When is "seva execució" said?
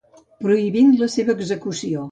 1.19-2.09